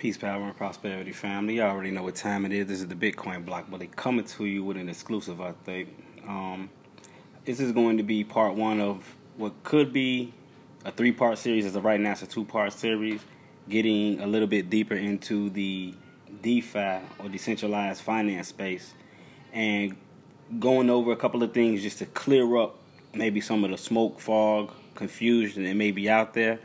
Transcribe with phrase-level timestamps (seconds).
[0.00, 1.56] Peace, power, and prosperity, family.
[1.56, 2.66] You already know what time it is.
[2.66, 5.90] This is the Bitcoin block, but they coming to you with an exclusive, I think.
[6.26, 6.70] Um,
[7.44, 10.32] this is going to be part one of what could be
[10.86, 11.66] a three part series.
[11.66, 13.20] As of right now, it's a two part series,
[13.68, 15.92] getting a little bit deeper into the
[16.40, 18.94] DeFi or decentralized finance space
[19.52, 19.98] and
[20.58, 22.78] going over a couple of things just to clear up
[23.12, 26.58] maybe some of the smoke, fog, confusion that may be out there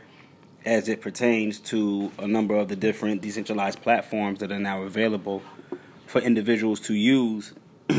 [0.66, 5.40] as it pertains to a number of the different decentralized platforms that are now available
[6.06, 7.54] for individuals to use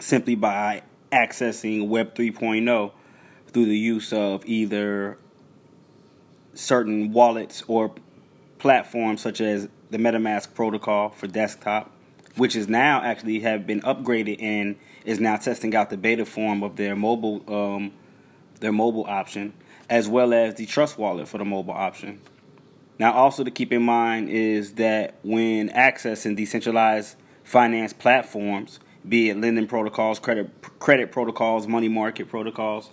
[0.00, 2.90] simply by accessing Web 3.0
[3.48, 5.18] through the use of either
[6.54, 7.94] certain wallets or
[8.58, 11.90] platforms such as the MetaMask protocol for desktop,
[12.36, 16.62] which is now actually have been upgraded and is now testing out the beta form
[16.62, 17.92] of their mobile um,
[18.60, 19.52] their mobile option
[19.88, 22.20] as well as the Trust Wallet for the mobile option.
[22.98, 29.40] Now, also to keep in mind is that when accessing decentralized finance platforms, be it
[29.40, 32.90] lending protocols, credit credit protocols, money market protocols,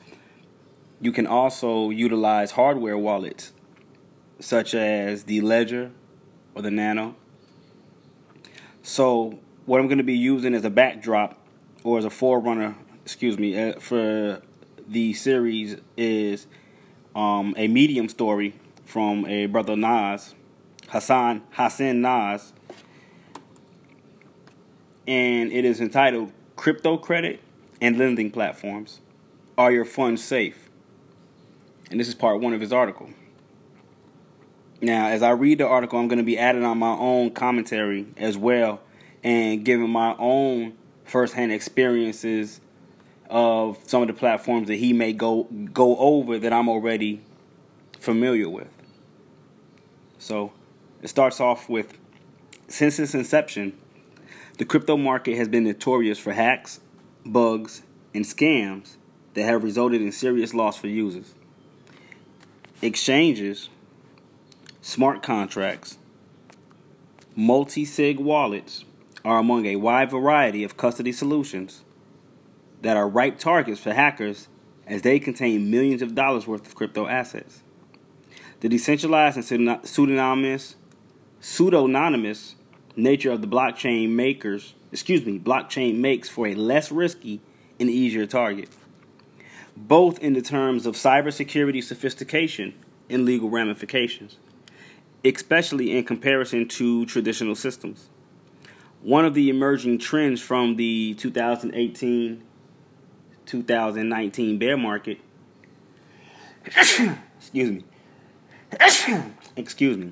[1.02, 3.53] you can also utilize hardware wallets
[4.39, 5.91] such as the Ledger
[6.53, 7.15] or the Nano.
[8.83, 11.39] So, what I'm going to be using as a backdrop
[11.83, 14.41] or as a forerunner, excuse me, uh, for
[14.87, 16.45] the series is
[17.16, 20.35] um, a medium story from a brother Nas,
[20.89, 22.53] Hassan Hassan Nas,
[25.08, 27.39] and it is entitled "Crypto Credit
[27.81, 28.99] and Lending Platforms:
[29.58, 30.69] Are Your Funds Safe?"
[31.89, 33.09] And this is part one of his article.
[34.81, 38.08] Now, as I read the article, I'm going to be adding on my own commentary
[38.17, 38.81] as well
[39.23, 40.73] and giving my own
[41.05, 42.59] firsthand experiences
[43.29, 47.21] of some of the platforms that he may go go over that I'm already
[47.99, 48.69] familiar with.
[50.17, 50.53] So
[51.01, 51.97] it starts off with
[52.67, 53.77] since its inception,
[54.57, 56.79] the crypto market has been notorious for hacks,
[57.25, 57.83] bugs,
[58.14, 58.95] and scams
[59.33, 61.33] that have resulted in serious loss for users.
[62.81, 63.69] Exchanges,
[64.81, 65.97] smart contracts,
[67.35, 68.85] multi sig wallets
[69.23, 71.83] are among a wide variety of custody solutions
[72.85, 74.47] that are ripe targets for hackers
[74.85, 77.63] as they contain millions of dollars worth of crypto assets.
[78.59, 80.75] The decentralized and pseudonymous,
[81.41, 82.53] pseudonymous
[82.95, 87.41] nature of the blockchain makers, excuse me, blockchain makes for a less risky
[87.79, 88.69] and easier target,
[89.75, 92.75] both in the terms of cybersecurity sophistication
[93.09, 94.37] and legal ramifications,
[95.23, 98.09] especially in comparison to traditional systems.
[99.02, 102.43] One of the emerging trends from the 2018
[103.45, 105.20] 2019 bear market.
[106.66, 107.83] Excuse me.
[109.56, 110.11] Excuse me.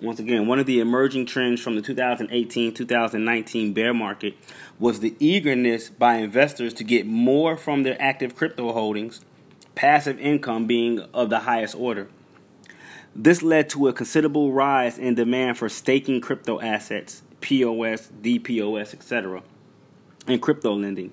[0.00, 4.34] Once again, one of the emerging trends from the 2018 2019 bear market
[4.78, 9.24] was the eagerness by investors to get more from their active crypto holdings,
[9.74, 12.08] passive income being of the highest order.
[13.14, 19.42] This led to a considerable rise in demand for staking crypto assets, POS, DPoS, etc.,
[20.26, 21.10] and crypto lending.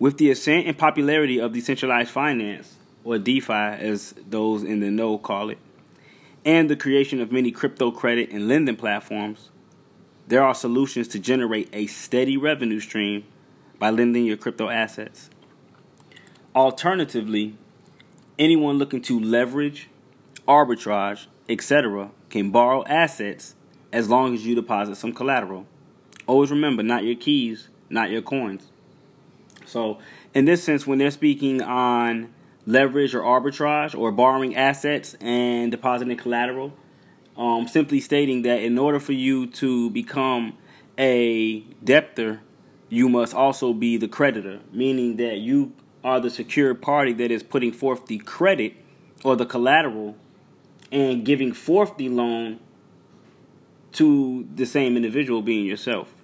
[0.00, 5.18] With the ascent and popularity of decentralized finance, or DeFi as those in the know
[5.18, 5.58] call it,
[6.44, 9.50] and the creation of many crypto credit and lending platforms,
[10.28, 13.24] there are solutions to generate a steady revenue stream
[13.80, 15.30] by lending your crypto assets.
[16.54, 17.56] Alternatively,
[18.38, 19.88] anyone looking to leverage,
[20.46, 23.56] arbitrage, etc., can borrow assets
[23.92, 25.66] as long as you deposit some collateral.
[26.28, 28.70] Always remember, not your keys, not your coins.
[29.68, 29.98] So,
[30.34, 32.32] in this sense, when they're speaking on
[32.66, 36.72] leverage or arbitrage or borrowing assets and depositing collateral,
[37.36, 40.56] um, simply stating that in order for you to become
[40.98, 42.40] a debtor,
[42.88, 47.42] you must also be the creditor, meaning that you are the secured party that is
[47.42, 48.74] putting forth the credit
[49.24, 50.16] or the collateral
[50.90, 52.58] and giving forth the loan
[53.92, 56.17] to the same individual being yourself.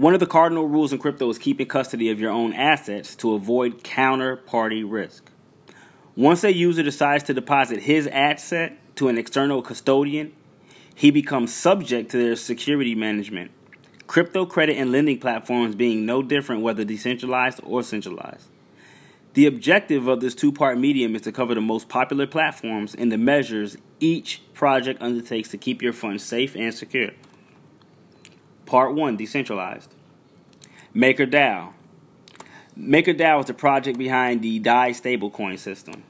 [0.00, 3.34] One of the cardinal rules in crypto is keeping custody of your own assets to
[3.34, 5.30] avoid counterparty risk.
[6.16, 10.32] Once a user decides to deposit his asset to an external custodian,
[10.94, 13.50] he becomes subject to their security management.
[14.06, 18.48] Crypto credit and lending platforms being no different whether decentralized or centralized.
[19.34, 23.12] The objective of this two part medium is to cover the most popular platforms and
[23.12, 27.10] the measures each project undertakes to keep your funds safe and secure.
[28.70, 29.92] Part 1 Decentralized.
[30.94, 31.72] MakerDAO.
[32.78, 36.04] MakerDAO is the project behind the DAI stablecoin system.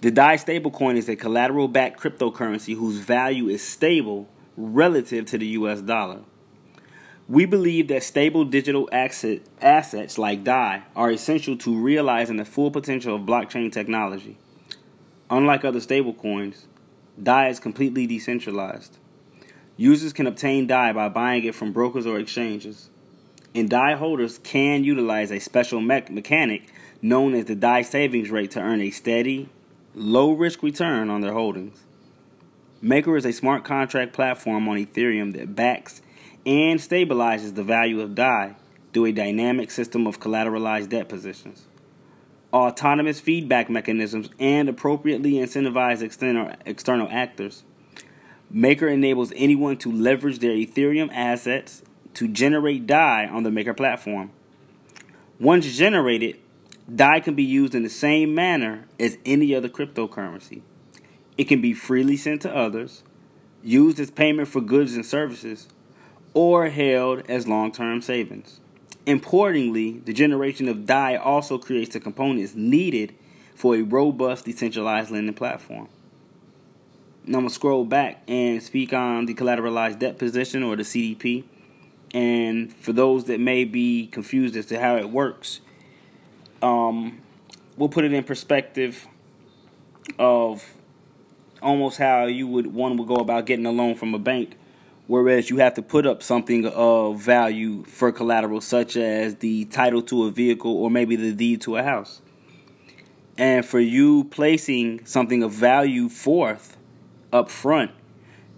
[0.00, 5.46] The DAI stablecoin is a collateral backed cryptocurrency whose value is stable relative to the
[5.58, 6.20] US dollar.
[7.28, 12.70] We believe that stable digital asset, assets like DAI are essential to realizing the full
[12.70, 14.38] potential of blockchain technology.
[15.30, 16.66] Unlike other stablecoins,
[17.20, 18.98] DAI is completely decentralized.
[19.76, 22.88] Users can obtain DAI by buying it from brokers or exchanges.
[23.54, 28.50] And DAI holders can utilize a special me- mechanic known as the DAI savings rate
[28.52, 29.48] to earn a steady,
[29.94, 31.84] low risk return on their holdings.
[32.80, 36.02] Maker is a smart contract platform on Ethereum that backs
[36.44, 38.54] and stabilizes the value of DAI
[38.92, 41.66] through a dynamic system of collateralized debt positions.
[42.52, 47.64] Autonomous feedback mechanisms and appropriately incentivized external, external actors.
[48.50, 51.82] Maker enables anyone to leverage their Ethereum assets
[52.14, 54.30] to generate DAI on the Maker platform.
[55.40, 56.38] Once generated,
[56.92, 60.62] DAI can be used in the same manner as any other cryptocurrency.
[61.36, 63.02] It can be freely sent to others,
[63.62, 65.68] used as payment for goods and services,
[66.32, 68.60] or held as long term savings.
[69.06, 73.14] Importantly, the generation of DAI also creates the components needed
[73.54, 75.88] for a robust decentralized lending platform.
[77.28, 81.42] Now I'm to scroll back and speak on the collateralized debt position or the CDP.
[82.14, 85.60] And for those that may be confused as to how it works,
[86.62, 87.20] um,
[87.76, 89.08] we'll put it in perspective
[90.20, 90.72] of
[91.60, 94.56] almost how you would one would go about getting a loan from a bank
[95.08, 100.02] whereas you have to put up something of value for collateral such as the title
[100.02, 102.20] to a vehicle or maybe the deed to a house
[103.38, 106.75] and for you placing something of value forth
[107.32, 107.90] up front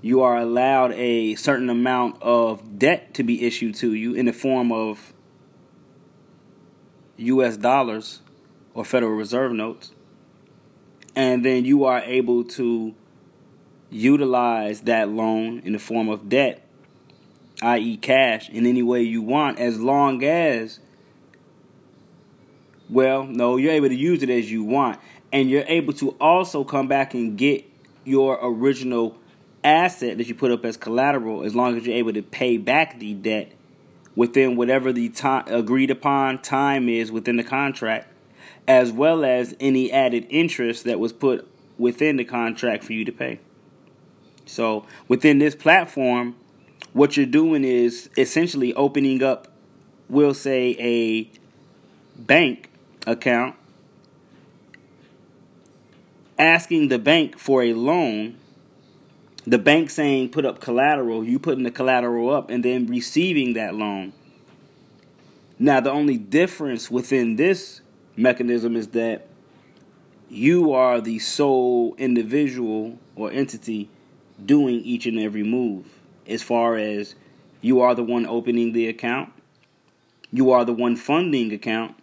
[0.00, 4.32] you are allowed a certain amount of debt to be issued to you in the
[4.32, 5.12] form of
[7.16, 8.20] US dollars
[8.74, 9.92] or Federal Reserve notes.
[11.16, 12.94] And then you are able to
[13.90, 16.62] utilize that loan in the form of debt,
[17.62, 20.78] i.e., cash, in any way you want, as long as,
[22.88, 25.00] well, no, you're able to use it as you want.
[25.32, 27.68] And you're able to also come back and get
[28.08, 29.16] your original
[29.62, 32.98] asset that you put up as collateral as long as you're able to pay back
[32.98, 33.52] the debt
[34.16, 38.12] within whatever the time agreed upon time is within the contract,
[38.66, 41.46] as well as any added interest that was put
[41.76, 43.38] within the contract for you to pay.
[44.46, 46.34] So within this platform,
[46.92, 49.48] what you're doing is essentially opening up,
[50.08, 51.30] we'll say, a
[52.20, 52.70] bank
[53.06, 53.54] account,
[56.38, 58.38] asking the bank for a loan
[59.48, 63.74] the bank saying put up collateral, you putting the collateral up and then receiving that
[63.74, 64.12] loan.
[65.58, 67.80] Now, the only difference within this
[68.14, 69.26] mechanism is that
[70.28, 73.88] you are the sole individual or entity
[74.44, 75.98] doing each and every move.
[76.26, 77.14] As far as
[77.62, 79.32] you are the one opening the account,
[80.30, 81.96] you are the one funding account,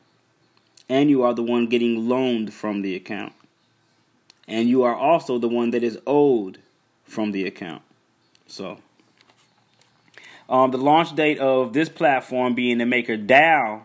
[0.90, 3.34] and you are the one getting loaned from the account.
[4.48, 6.60] And you are also the one that is owed
[7.04, 7.82] from the account.
[8.48, 8.80] So,
[10.48, 13.82] um, the launch date of this platform being the Maker DAO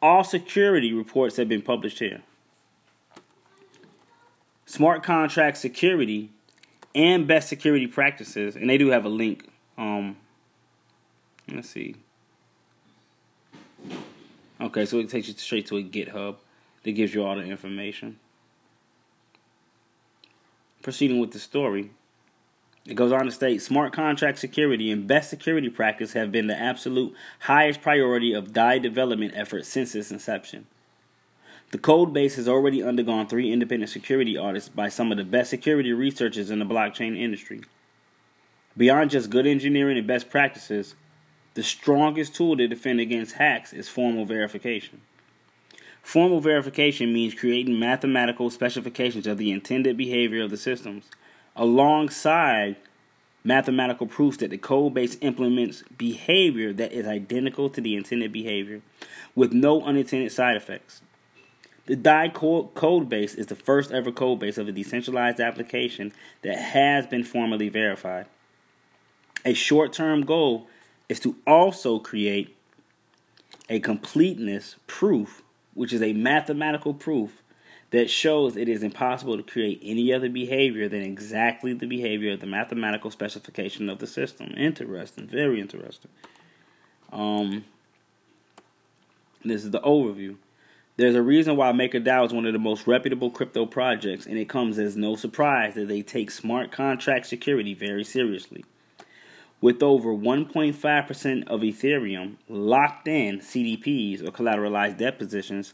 [0.00, 2.22] All security reports have been published here.
[4.64, 6.30] Smart contract security
[6.94, 9.48] and best security practices, and they do have a link.
[9.76, 10.16] Um,
[11.52, 11.96] let's see.
[14.60, 16.36] Okay, so it takes you straight to a GitHub
[16.86, 18.16] that gives you all the information.
[20.82, 21.90] Proceeding with the story,
[22.86, 26.56] it goes on to state smart contract security and best security practice have been the
[26.56, 30.68] absolute highest priority of DAI development efforts since its inception.
[31.72, 35.50] The code base has already undergone three independent security audits by some of the best
[35.50, 37.62] security researchers in the blockchain industry.
[38.76, 40.94] Beyond just good engineering and best practices,
[41.54, 45.00] the strongest tool to defend against hacks is formal verification.
[46.06, 51.10] Formal verification means creating mathematical specifications of the intended behavior of the systems,
[51.56, 52.76] alongside
[53.42, 58.82] mathematical proofs that the code base implements behavior that is identical to the intended behavior
[59.34, 61.02] with no unintended side effects.
[61.86, 66.56] The DAI code base is the first ever code base of a decentralized application that
[66.56, 68.26] has been formally verified.
[69.44, 70.68] A short term goal
[71.08, 72.56] is to also create
[73.68, 75.42] a completeness proof,
[75.76, 77.42] which is a mathematical proof
[77.90, 82.40] that shows it is impossible to create any other behavior than exactly the behavior of
[82.40, 84.52] the mathematical specification of the system.
[84.56, 86.10] Interesting, very interesting.
[87.12, 87.64] Um,
[89.44, 90.36] this is the overview.
[90.96, 94.48] There's a reason why MakerDAO is one of the most reputable crypto projects, and it
[94.48, 98.64] comes as no surprise that they take smart contract security very seriously.
[99.60, 105.72] With over 1.5% of Ethereum locked in CDPs or collateralized debt positions,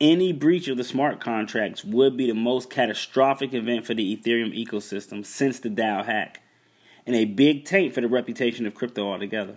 [0.00, 4.56] any breach of the smart contracts would be the most catastrophic event for the Ethereum
[4.56, 6.40] ecosystem since the DAO hack,
[7.06, 9.56] and a big taint for the reputation of crypto altogether.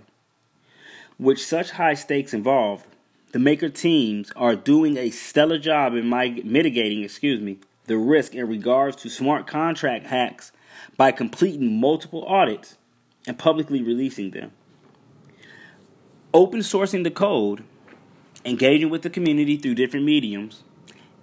[1.18, 2.86] With such high stakes involved,
[3.32, 8.48] the maker teams are doing a stellar job in mitigating, excuse me, the risk in
[8.48, 10.52] regards to smart contract hacks
[10.98, 12.76] by completing multiple audits
[13.28, 14.52] and publicly releasing them.
[16.34, 17.64] Open sourcing the code,
[18.46, 20.64] engaging with the community through different mediums,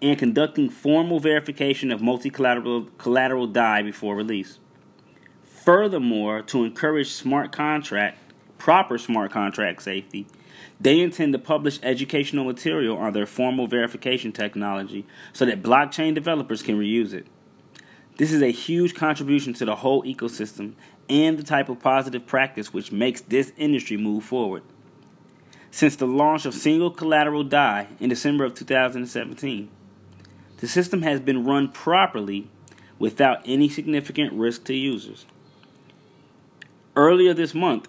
[0.02, 4.58] and conducting formal verification of multi collateral collateral DAI before release.
[5.44, 8.18] Furthermore, to encourage smart contract,
[8.56, 10.26] proper smart contract safety,
[10.80, 16.62] they intend to publish educational material on their formal verification technology so that blockchain developers
[16.62, 17.26] can reuse it.
[18.20, 20.74] This is a huge contribution to the whole ecosystem
[21.08, 24.62] and the type of positive practice which makes this industry move forward.
[25.70, 29.70] Since the launch of single collateral DAI in December of 2017,
[30.58, 32.50] the system has been run properly
[32.98, 35.24] without any significant risk to users.
[36.94, 37.88] Earlier this month,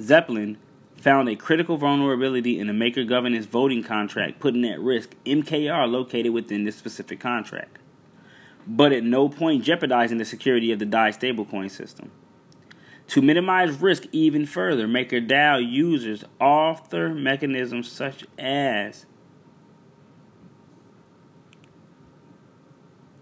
[0.00, 0.58] Zeppelin
[0.96, 6.32] found a critical vulnerability in the maker governance voting contract, putting at risk MKR located
[6.32, 7.77] within this specific contract,
[8.68, 12.10] but at no point jeopardizing the security of the DAI stablecoin system.
[13.08, 19.06] To minimize risk even further, MakerDAO users author mechanisms such as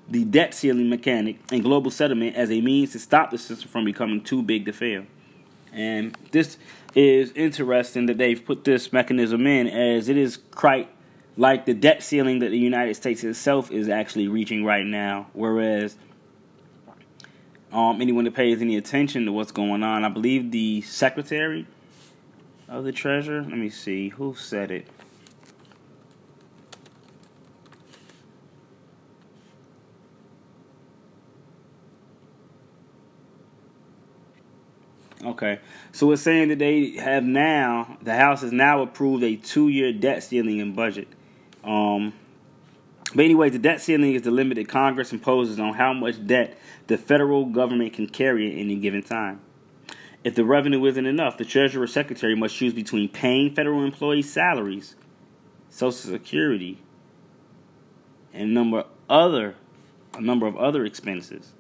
[0.09, 3.85] the debt ceiling mechanic and global settlement as a means to stop the system from
[3.85, 5.05] becoming too big to fail.
[5.73, 6.59] And this
[6.97, 10.89] is interesting that they've put this mechanism in, as it is quite
[11.37, 15.27] like the debt ceiling that the United States itself is actually reaching right now.
[15.33, 15.97] Whereas
[17.73, 21.67] um, anyone that pays any attention to what's going on, I believe the Secretary
[22.69, 24.89] of the Treasury, let me see, who said it?
[35.25, 35.59] Okay,
[35.91, 40.23] so it's saying that they have now, the House has now approved a two-year debt
[40.23, 41.09] ceiling and budget.
[41.67, 42.13] Um,
[43.15, 46.59] but anyway, the debt ceiling is the limit that Congress imposes on how much debt
[46.87, 49.41] the federal government can carry at any given time.
[50.25, 54.97] If the revenue isn't enough, the Treasurer Secretary must choose between paying federal employees' salaries,
[55.71, 56.79] Social Security,
[58.33, 59.55] and number other
[60.17, 61.53] a number of other expenses.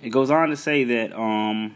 [0.00, 1.74] It goes on to say that um,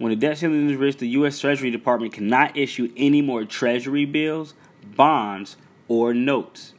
[0.00, 1.38] when the debt ceiling is reached, the U.S.
[1.38, 4.54] Treasury Department cannot issue any more Treasury bills,
[4.96, 6.72] bonds, or notes.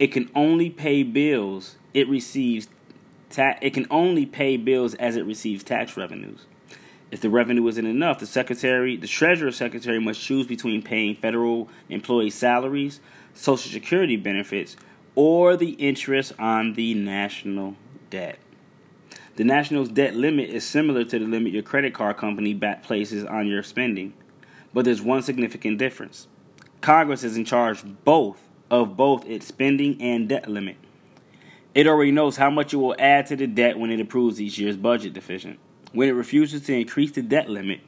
[0.00, 2.66] It can only pay bills it receives
[3.30, 6.44] ta- it can only pay bills as it receives tax revenues.
[7.12, 11.68] If the revenue isn't enough, the secretary, the treasurer secretary must choose between paying federal
[11.88, 12.98] employee salaries,
[13.32, 14.76] social security benefits,
[15.14, 17.76] or the interest on the national
[18.10, 18.40] debt.
[19.36, 23.46] The national debt limit is similar to the limit your credit card company places on
[23.46, 24.14] your spending,
[24.72, 26.26] but there's one significant difference.
[26.80, 28.40] Congress is in charge both
[28.70, 30.76] of both its spending and debt limit.
[31.74, 34.58] It already knows how much it will add to the debt when it approves each
[34.58, 35.58] year's budget deficit.
[35.92, 37.80] When it refuses to increase the debt limit,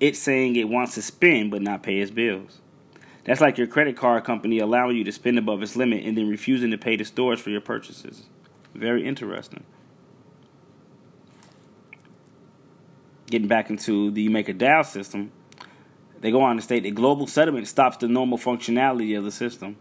[0.00, 2.60] it's saying it wants to spend but not pay its bills.
[3.24, 6.30] That's like your credit card company allowing you to spend above its limit and then
[6.30, 8.22] refusing to pay the stores for your purchases.
[8.74, 9.64] Very interesting.
[13.30, 15.32] Getting back into the MakerDAO system,
[16.20, 19.76] they go on to state that global settlement stops the normal functionality of the system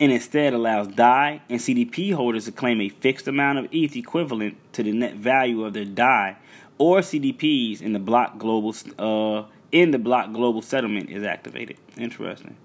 [0.00, 4.56] and instead allows DAI and CDP holders to claim a fixed amount of ETH equivalent
[4.72, 6.36] to the net value of their DAI
[6.76, 11.76] or CDPs in the block global uh, in the block global settlement is activated.
[11.96, 12.56] Interesting.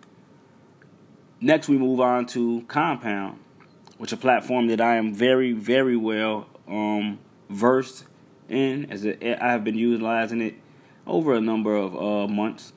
[1.40, 3.40] Next, we move on to Compound,
[4.00, 7.20] which is a platform that I am very, very well um,
[7.50, 8.06] versed
[8.50, 10.56] in, as I have been utilizing it
[11.06, 12.74] over a number of uh, months,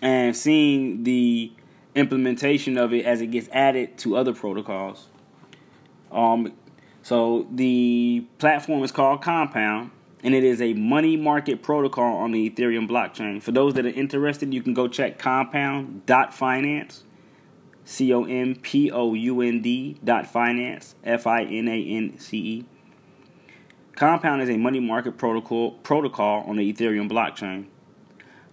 [0.00, 1.52] and seeing the
[1.94, 5.08] implementation of it as it gets added to other protocols.
[6.10, 6.52] Um,
[7.02, 9.90] so the platform is called Compound,
[10.22, 13.42] and it is a money market protocol on the Ethereum blockchain.
[13.42, 17.04] For those that are interested, you can go check compound.finance,
[17.84, 22.18] C O M P O U N D dot finance, F I N A N
[22.18, 22.64] C E.
[23.96, 27.66] Compound is a money market protocol protocol on the Ethereum blockchain,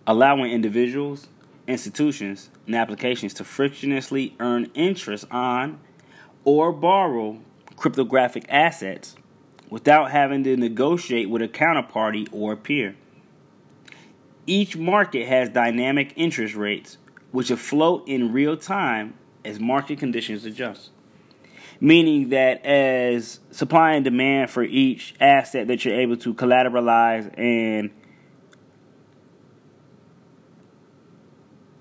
[0.05, 1.29] allowing individuals,
[1.65, 5.79] institutions, and applications to frictionlessly earn interest on
[6.43, 7.39] or borrow
[7.77, 9.15] cryptographic assets
[9.69, 12.95] without having to negotiate with a counterparty or peer.
[14.45, 16.97] Each market has dynamic interest rates
[17.31, 19.13] which float in real time
[19.45, 20.89] as market conditions adjust.
[21.81, 27.91] Meaning that as supply and demand for each asset that you're able to collateralize and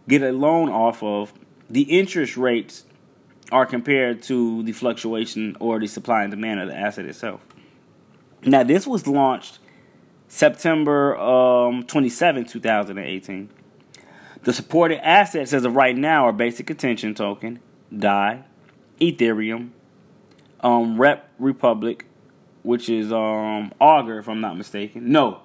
[0.06, 1.32] get a loan off of,
[1.68, 2.84] the interest rates
[3.50, 7.46] are compared to the fluctuation or the supply and demand of the asset itself.
[8.44, 9.58] Now, this was launched
[10.28, 13.50] September um, 27, 2018.
[14.44, 17.60] The supported assets as of right now are Basic Attention Token,
[17.96, 18.44] DAI,
[19.00, 19.70] Ethereum,
[20.60, 22.06] um, Rep Republic,
[22.62, 25.10] which is um, Augur, if I'm not mistaken.
[25.10, 25.40] No,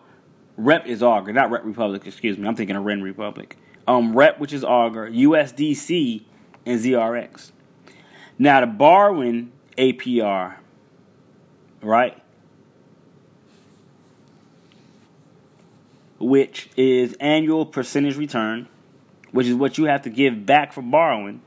[0.58, 2.48] Rep is Augur, not Rep Republic, excuse me.
[2.48, 6.24] I'm thinking of Ren Republic um, Rep, which is Augur, USDC,
[6.66, 7.52] and ZRX.
[8.40, 10.56] Now, the borrowing APR,
[11.82, 12.22] right?
[16.20, 18.68] Which is annual percentage return,
[19.32, 21.42] which is what you have to give back for borrowing.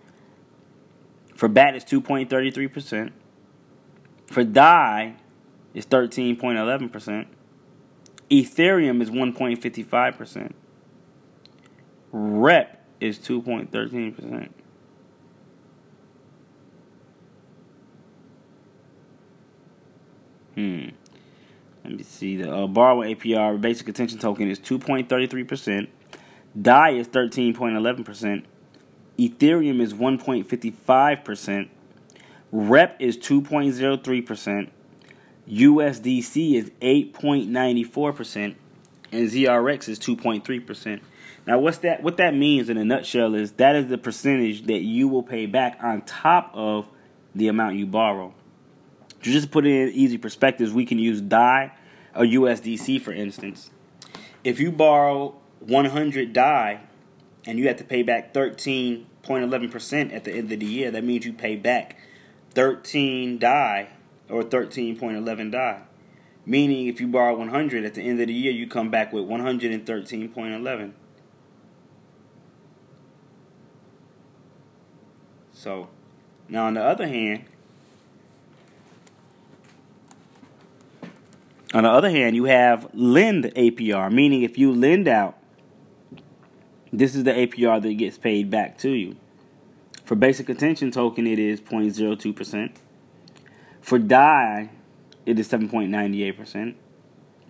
[1.34, 3.12] For BAT, it's 2.33%.
[4.26, 5.16] For DAI,
[5.74, 7.26] it's 13.11%.
[8.30, 10.52] Ethereum is 1.55%.
[12.12, 14.48] Rep is 2.13%.
[20.54, 20.88] Hmm.
[21.84, 22.36] Let me see.
[22.36, 25.88] The uh, borrow APR basic attention token is 2.33%.
[26.60, 28.44] DAI is 13.11%.
[29.18, 31.68] Ethereum is 1.55%.
[32.56, 34.70] REP is 2.03%.
[35.46, 38.54] USDC is 8.94%.
[39.12, 41.00] And ZRX is 2.3%.
[41.46, 42.02] Now, what's that?
[42.02, 45.46] What that means in a nutshell is that is the percentage that you will pay
[45.46, 46.88] back on top of
[47.34, 48.34] the amount you borrow.
[49.22, 51.72] To just put it in easy perspectives, we can use DAI
[52.14, 53.70] or USDC for instance.
[54.42, 56.80] If you borrow 100 DAI
[57.44, 61.26] and you have to pay back 13.11% at the end of the year, that means
[61.26, 61.96] you pay back
[62.56, 63.90] 13 DAI
[64.30, 65.82] or 13.11 DAI.
[66.46, 69.24] Meaning, if you borrow 100 at the end of the year, you come back with
[69.24, 70.92] 113.11.
[75.52, 75.88] So,
[76.48, 77.44] now on the other hand,
[81.74, 85.36] on the other hand, you have lend APR, meaning if you lend out,
[86.90, 89.16] this is the APR that gets paid back to you.
[90.06, 92.70] For basic attention token, it is 0.02%.
[93.80, 94.70] For DAI,
[95.26, 96.76] it is 7.98%.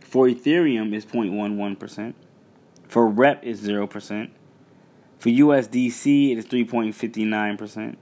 [0.00, 2.14] For Ethereum, it's 0.11%.
[2.88, 4.30] For REP, is 0%.
[5.18, 7.96] For USDC, it is 3.59%.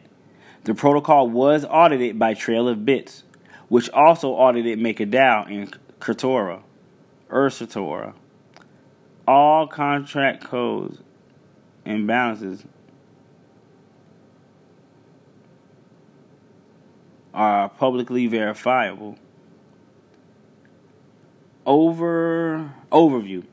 [0.63, 3.23] the protocol was audited by Trail of Bits,
[3.67, 6.63] which also audited MakerDAO and Kurtora,
[7.29, 8.13] Certora.
[9.27, 10.99] All contract codes
[11.85, 12.63] and balances
[17.33, 19.17] are publicly verifiable.
[21.65, 23.45] Over overview.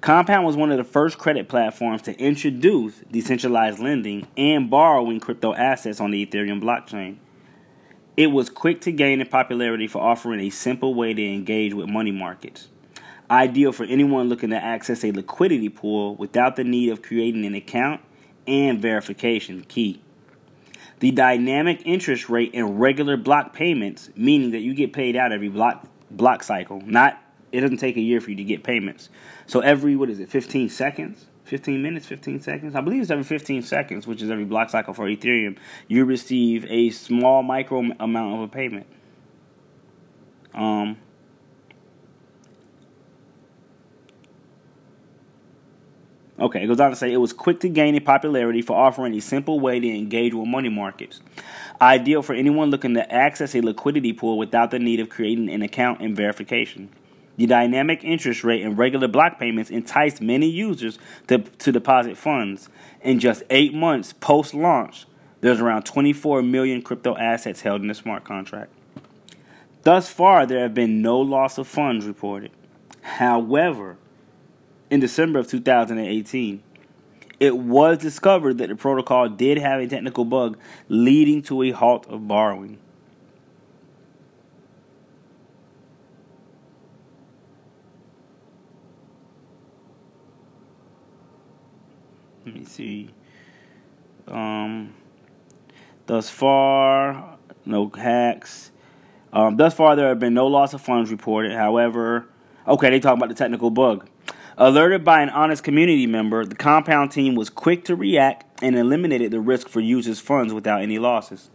[0.00, 5.54] Compound was one of the first credit platforms to introduce decentralized lending and borrowing crypto
[5.54, 7.16] assets on the Ethereum blockchain.
[8.16, 11.88] It was quick to gain in popularity for offering a simple way to engage with
[11.88, 12.68] money markets.
[13.28, 17.54] Ideal for anyone looking to access a liquidity pool without the need of creating an
[17.54, 18.00] account
[18.46, 20.00] and verification key.
[21.00, 25.48] The dynamic interest rate and regular block payments, meaning that you get paid out every
[25.48, 27.20] block block cycle, not
[27.52, 29.08] it doesn't take a year for you to get payments.
[29.46, 31.26] So every what is it, 15 seconds?
[31.44, 32.74] 15 minutes, 15 seconds.
[32.74, 35.56] I believe it's every 15 seconds, which is every block cycle for Ethereum.
[35.86, 38.86] You receive a small micro amount of a payment.
[40.52, 40.98] Um,
[46.40, 49.12] Okay, it goes on to say it was quick to gain in popularity for offering
[49.14, 51.20] a simple way to engage with money markets.
[51.80, 55.62] Ideal for anyone looking to access a liquidity pool without the need of creating an
[55.62, 56.90] account and verification.
[57.38, 60.98] The dynamic interest rate and regular block payments enticed many users
[61.28, 62.68] to, to deposit funds.
[63.00, 65.06] In just eight months post launch,
[65.40, 68.72] there's around 24 million crypto assets held in the smart contract.
[69.84, 72.50] Thus far, there have been no loss of funds reported.
[73.02, 73.98] However,
[74.90, 76.60] in December of 2018,
[77.38, 82.04] it was discovered that the protocol did have a technical bug leading to a halt
[82.08, 82.78] of borrowing.
[92.48, 93.10] Let me see.
[94.26, 94.94] Um,
[96.06, 98.70] thus far, no hacks.
[99.34, 101.52] Um, thus far, there have been no loss of funds reported.
[101.52, 102.26] However,
[102.66, 104.08] okay, they talk about the technical bug.
[104.56, 109.30] Alerted by an honest community member, the compound team was quick to react and eliminated
[109.30, 111.50] the risk for users' funds without any losses.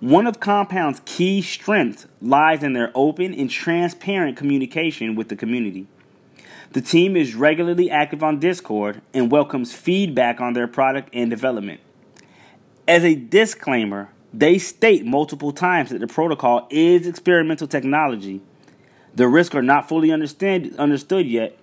[0.00, 5.86] One of Compound's key strengths lies in their open and transparent communication with the community.
[6.72, 11.80] The team is regularly active on Discord and welcomes feedback on their product and development.
[12.86, 18.40] As a disclaimer, they state multiple times that the protocol is experimental technology.
[19.16, 21.58] The risks are not fully understand, understood yet,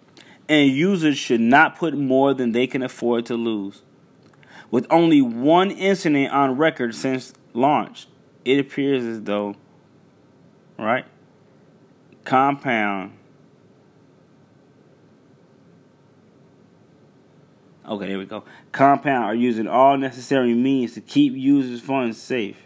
[0.50, 3.84] and users should not put more than they can afford to lose.
[4.70, 8.08] With only one incident on record since launch,
[8.44, 9.56] it appears as though,
[10.78, 11.06] right?
[12.26, 13.17] Compound
[17.88, 18.44] Okay, there we go.
[18.72, 22.58] Compound are using all necessary means to keep users' funds safe.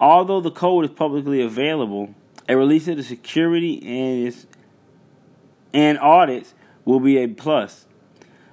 [0.00, 2.14] Although the code is publicly available,
[2.48, 4.46] a release of the security and its
[5.72, 7.86] and audits will be a plus.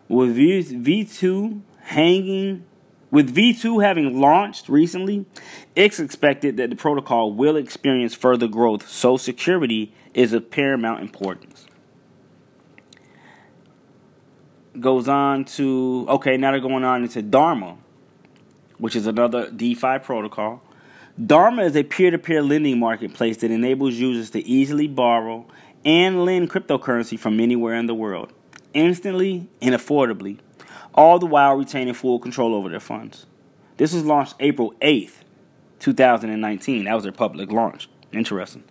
[0.07, 2.65] With V2 hanging
[3.09, 5.25] with V2 having launched recently,
[5.75, 11.65] it's expected that the protocol will experience further growth, so security is of paramount importance.
[14.79, 17.77] Goes on to, okay, now they're going on into Dharma,
[18.77, 20.61] which is another DeFi protocol.
[21.23, 25.45] Dharma is a peer to peer lending marketplace that enables users to easily borrow
[25.83, 28.31] and lend cryptocurrency from anywhere in the world,
[28.73, 30.39] instantly and affordably
[30.93, 33.25] all the while retaining full control over their funds.
[33.77, 35.23] This was launched April 8th,
[35.79, 36.85] 2019.
[36.85, 37.89] That was their public launch.
[38.11, 38.63] Interesting.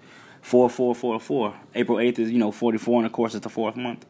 [0.42, 1.54] 4444.
[1.74, 4.06] April 8th is, you know, 44, and of course it's the fourth month.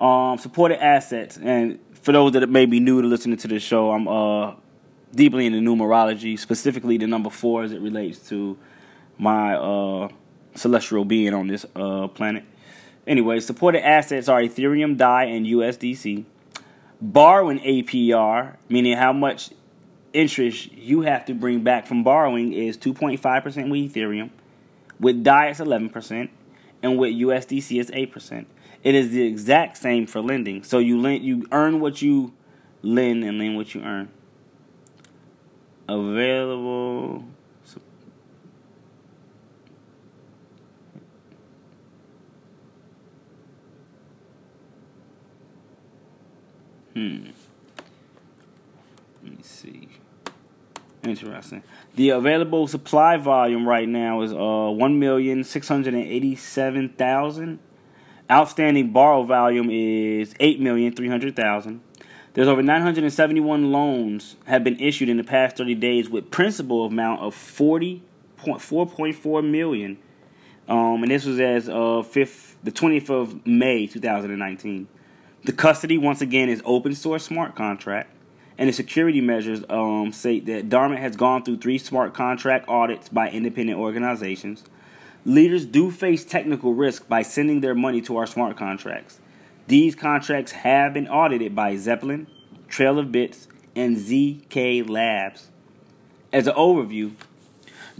[0.00, 3.90] Um, supported assets and for those that may be new to listening to this show,
[3.90, 4.54] I'm uh,
[5.12, 8.56] deeply into numerology, specifically the number four as it relates to
[9.18, 10.08] my uh,
[10.54, 12.44] celestial being on this uh, planet.
[13.08, 16.24] Anyway, supported assets are Ethereum, DAI, and USDC.
[17.00, 19.50] Borrowing APR, meaning how much
[20.12, 24.30] interest you have to bring back from borrowing, is 2.5% with Ethereum.
[24.98, 26.28] With DAI, it's 11%,
[26.82, 28.46] and with USDC, it's 8%.
[28.82, 30.62] It is the exact same for lending.
[30.62, 32.32] So you lend, you earn what you
[32.82, 34.08] lend, and lend what you earn.
[35.88, 37.24] Available
[46.96, 47.26] Hmm.
[49.22, 49.85] Let me see.
[51.06, 51.62] Interesting.
[51.94, 56.88] The available supply volume right now is uh one million six hundred and eighty seven
[56.88, 57.60] thousand.
[58.30, 61.80] Outstanding borrow volume is eight million three hundred thousand.
[62.36, 67.22] There's over 971 loans have been issued in the past 30 days with principal amount
[67.22, 69.96] of 40.4.4 million.
[70.68, 74.86] Um, and this was as of fifth, the 20th of May 2019.
[75.44, 78.10] The custody, once again, is open source smart contract.
[78.58, 83.08] And the security measures um, say that Dharma has gone through three smart contract audits
[83.08, 84.64] by independent organizations.
[85.24, 89.20] Leaders do face technical risk by sending their money to our smart contracts.
[89.66, 92.28] These contracts have been audited by Zeppelin,
[92.68, 95.48] Trail of Bits, and ZK Labs.
[96.32, 97.12] As an overview,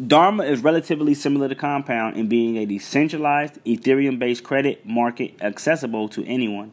[0.05, 6.09] Dharma is relatively similar to Compound in being a decentralized, Ethereum based credit market accessible
[6.11, 6.73] to anyone.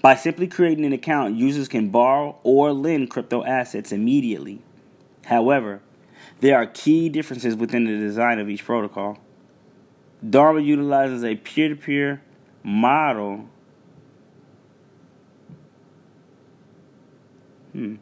[0.00, 4.62] By simply creating an account, users can borrow or lend crypto assets immediately.
[5.26, 5.80] However,
[6.40, 9.18] there are key differences within the design of each protocol.
[10.28, 12.22] Dharma utilizes a peer to peer
[12.62, 13.48] model.
[17.72, 17.96] Hmm.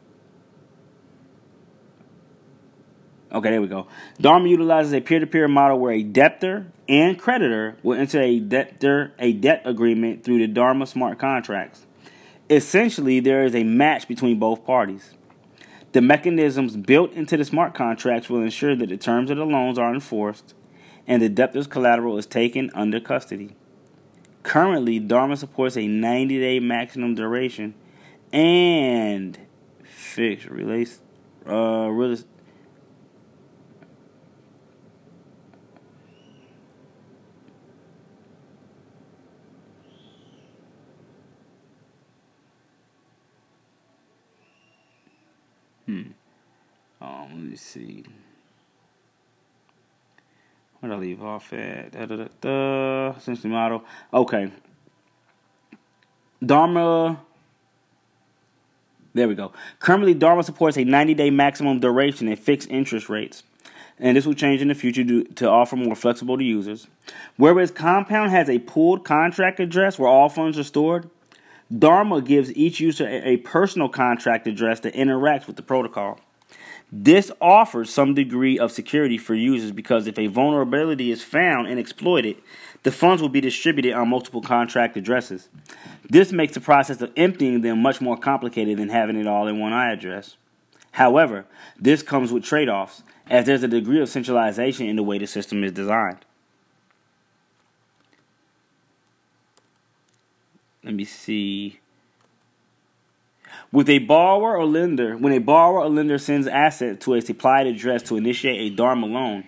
[3.31, 3.87] Okay, there we go.
[4.21, 9.33] Dharma utilizes a peer-to-peer model where a debtor and creditor will enter a debtor a
[9.33, 11.85] debt agreement through the Dharma smart contracts.
[12.49, 15.13] Essentially, there is a match between both parties.
[15.91, 19.77] The mechanisms built into the smart contracts will ensure that the terms of the loans
[19.77, 20.53] are enforced
[21.05, 23.55] and the debtor's collateral is taken under custody.
[24.43, 27.73] Currently, Dharma supports a 90 day maximum duration
[28.31, 29.37] and
[29.83, 30.99] fixed release
[31.45, 31.89] uh,
[45.87, 46.01] Hmm.
[47.07, 48.03] Um, let me see.
[50.79, 51.91] Where did I leave off at?
[51.91, 53.17] Da, da, da, da.
[53.17, 53.83] Essentially model.
[54.13, 54.51] Okay.
[56.45, 57.19] Dharma.
[59.13, 59.53] There we go.
[59.79, 63.43] Currently, Dharma supports a 90 day maximum duration and fixed interest rates.
[63.99, 66.87] And this will change in the future to, to offer more flexible to users.
[67.37, 71.09] Whereas Compound has a pooled contract address where all funds are stored,
[71.75, 76.19] Dharma gives each user a personal contract address that interacts with the protocol.
[76.91, 81.77] This offers some degree of security for users because if a vulnerability is found and
[81.79, 82.37] exploited,
[82.83, 85.49] the funds will be distributed on multiple contract addresses.
[86.09, 89.59] This makes the process of emptying them much more complicated than having it all in
[89.59, 90.37] one address.
[90.91, 91.45] However,
[91.77, 95.27] this comes with trade offs, as there's a degree of centralization in the way the
[95.27, 96.23] system is designed.
[100.83, 101.81] Let me see.
[103.71, 107.67] With a borrower or lender, when a borrower or lender sends assets to a supplied
[107.67, 109.43] address to initiate a Dharma loan,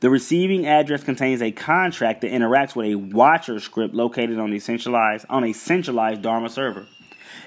[0.00, 4.58] the receiving address contains a contract that interacts with a watcher script located on a
[4.58, 6.86] centralized on a centralized Dharma server.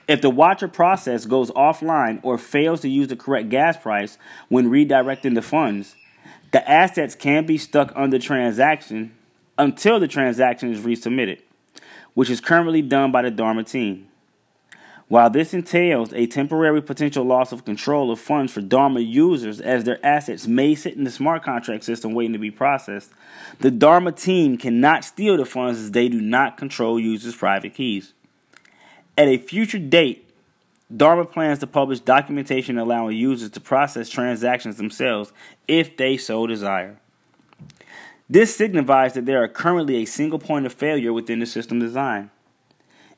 [0.07, 4.69] If the watcher process goes offline or fails to use the correct gas price when
[4.69, 5.95] redirecting the funds,
[6.51, 9.15] the assets can be stuck under transaction
[9.57, 11.41] until the transaction is resubmitted
[12.13, 14.08] which is currently done by the Dharma team.
[15.09, 19.83] While this entails a temporary potential loss of control of funds for Dharma users as
[19.83, 23.11] their assets may sit in the smart contract system waiting to be processed,
[23.59, 28.13] the Dharma team cannot steal the funds as they do not control users' private keys.
[29.17, 30.29] At a future date,
[30.95, 35.33] Dharma plans to publish documentation allowing users to process transactions themselves
[35.67, 36.97] if they so desire.
[38.29, 42.29] This signifies that there are currently a single point of failure within the system design.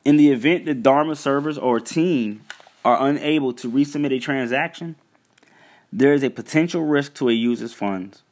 [0.03, 2.43] In the event that Dharma servers or team
[2.83, 4.95] are unable to resubmit a transaction,
[5.93, 8.23] there is a potential risk to a user's funds.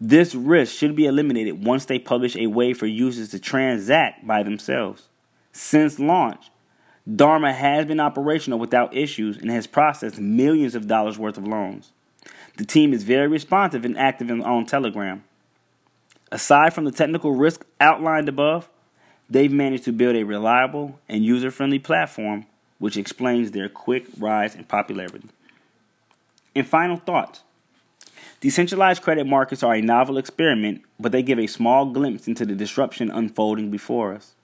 [0.00, 4.42] This risk should be eliminated once they publish a way for users to transact by
[4.42, 5.08] themselves.
[5.52, 6.50] Since launch,
[7.16, 11.92] Dharma has been operational without issues and has processed millions of dollars worth of loans.
[12.58, 15.24] The team is very responsive and active on Telegram.
[16.30, 18.68] Aside from the technical risk outlined above,
[19.28, 22.46] they've managed to build a reliable and user friendly platform
[22.78, 25.28] which explains their quick rise in popularity.
[26.54, 27.42] And final thoughts
[28.40, 32.54] Decentralized credit markets are a novel experiment, but they give a small glimpse into the
[32.54, 34.34] disruption unfolding before us.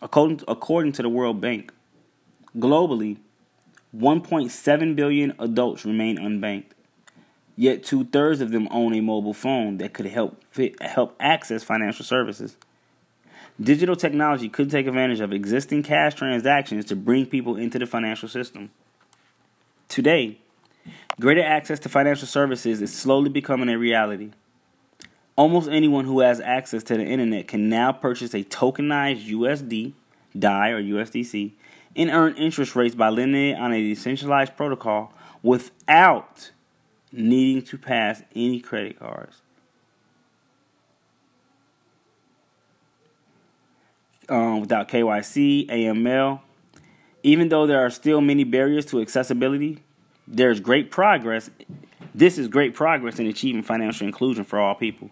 [0.00, 1.70] According, according to the World Bank,
[2.56, 3.18] globally,
[3.94, 6.70] 1.7 billion adults remain unbanked.
[7.56, 11.62] Yet two thirds of them own a mobile phone that could help fit, help access
[11.62, 12.56] financial services.
[13.60, 18.28] Digital technology could take advantage of existing cash transactions to bring people into the financial
[18.28, 18.70] system.
[19.86, 20.38] Today,
[21.20, 24.30] greater access to financial services is slowly becoming a reality.
[25.36, 29.92] Almost anyone who has access to the internet can now purchase a tokenized USD,
[30.38, 31.52] DAI, or USDC,
[31.96, 36.50] and earn interest rates by lending it on a decentralized protocol without
[37.12, 39.42] needing to pass any credit cards.
[44.30, 46.40] Um, without KYC, AML.
[47.24, 49.82] Even though there are still many barriers to accessibility,
[50.28, 51.50] there's great progress.
[52.14, 55.10] This is great progress in achieving financial inclusion for all people.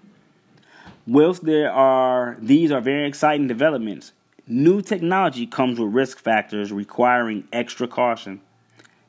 [1.05, 4.13] Whilst there are these are very exciting developments,
[4.47, 8.41] new technology comes with risk factors requiring extra caution.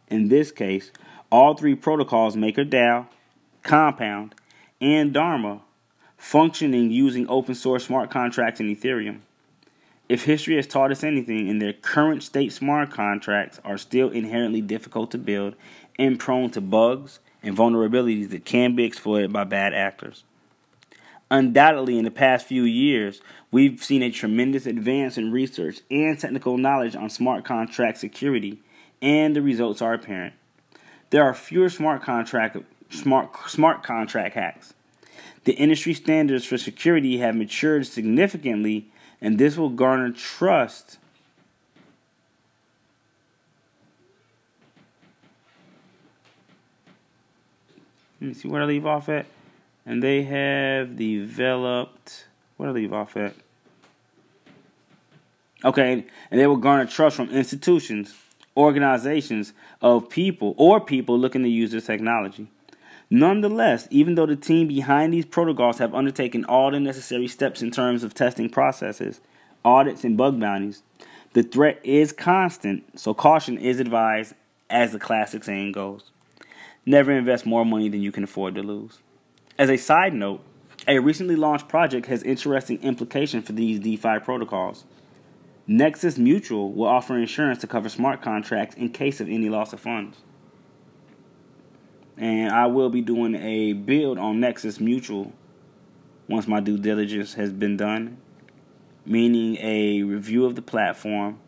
[0.07, 0.91] In this case,
[1.31, 3.05] all three protocols, MakerDAO,
[3.61, 4.33] Compound,
[4.81, 5.61] and Dharma,
[6.17, 9.19] functioning using open source smart contracts in Ethereum.
[10.09, 14.59] If history has taught us anything, in their current state, smart contracts are still inherently
[14.59, 15.55] difficult to build
[15.99, 20.23] and prone to bugs and vulnerabilities that can be exploited by bad actors.
[21.29, 26.57] Undoubtedly, in the past few years, we've seen a tremendous advance in research and technical
[26.57, 28.59] knowledge on smart contract security,
[29.03, 30.33] and the results are apparent.
[31.11, 32.57] There are fewer smart contract
[32.89, 34.73] smart smart contract hacks.
[35.43, 38.91] The industry standards for security have matured significantly,
[39.21, 40.97] and this will garner trust
[48.21, 49.25] Let me see where I leave off at.
[49.85, 52.25] And they have developed.
[52.57, 53.33] Where I leave off at?
[55.63, 58.13] Okay, and they will garner trust from institutions,
[58.55, 59.51] organizations
[59.81, 62.47] of people, or people looking to use this technology.
[63.11, 67.71] Nonetheless, even though the team behind these protocols have undertaken all the necessary steps in
[67.71, 69.19] terms of testing processes,
[69.65, 70.83] audits, and bug bounties,
[71.33, 74.35] the threat is constant, so caution is advised,
[74.69, 76.11] as the classic saying goes.
[76.85, 78.99] Never invest more money than you can afford to lose.
[79.57, 80.41] As a side note,
[80.87, 84.85] a recently launched project has interesting implications for these DeFi protocols.
[85.67, 89.79] Nexus Mutual will offer insurance to cover smart contracts in case of any loss of
[89.79, 90.17] funds.
[92.19, 95.33] And I will be doing a build on Nexus Mutual
[96.27, 98.17] once my due diligence has been done,
[99.05, 101.39] meaning a review of the platform,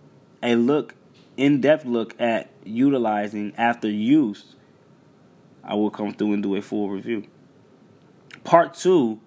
[0.42, 0.96] a look,
[1.38, 4.56] in depth look at utilizing after use
[5.64, 7.28] I will come through and do a full review.
[8.44, 9.20] Part two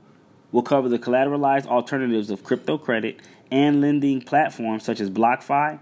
[0.51, 5.79] will cover the collateralized alternatives of crypto credit and lending platforms such as BlockFi,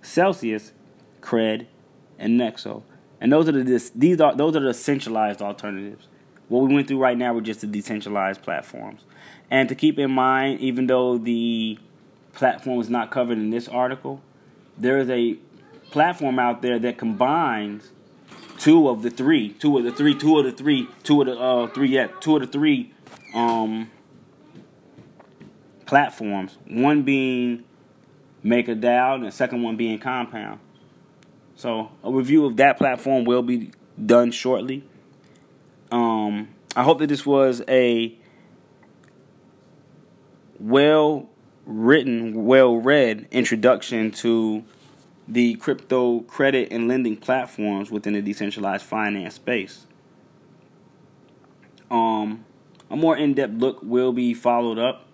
[0.00, 0.72] Celsius,
[1.20, 1.66] Cred,
[2.18, 2.82] and Nexo.
[3.22, 6.08] And those are the these are those are the centralized alternatives.
[6.48, 9.04] What we went through right now were just the decentralized platforms.
[9.48, 11.78] And to keep in mind, even though the
[12.32, 14.20] platform is not covered in this article,
[14.76, 15.38] there is a
[15.92, 17.92] platform out there that combines
[18.58, 21.38] two of the three, two of the three, two of the three, two of the
[21.38, 22.92] uh three, yeah, two of the three
[23.34, 23.88] um
[25.86, 26.58] platforms.
[26.66, 27.62] One being
[28.44, 30.58] MakerDAO, and the second one being Compound.
[31.62, 33.70] So a review of that platform will be
[34.04, 34.82] done shortly.
[35.92, 38.18] Um, I hope that this was a
[40.58, 41.28] well
[41.64, 44.64] written, well read introduction to
[45.28, 49.86] the crypto credit and lending platforms within the decentralized finance space.
[51.92, 52.44] Um,
[52.90, 55.06] a more in depth look will be followed up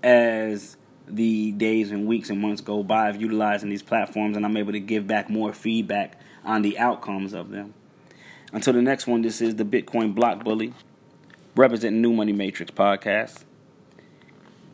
[0.00, 0.76] as
[1.14, 4.72] the days and weeks and months go by of utilizing these platforms, and I'm able
[4.72, 7.74] to give back more feedback on the outcomes of them.
[8.52, 10.74] Until the next one, this is the Bitcoin Block Bully,
[11.54, 13.44] representing New Money Matrix podcast.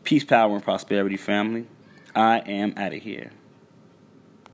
[0.03, 1.67] Peace, power, and prosperity, family.
[2.15, 3.31] I am out of here.